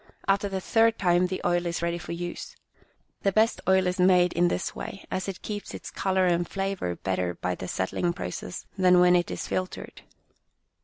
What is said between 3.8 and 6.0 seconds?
is made in this way, as it keeps its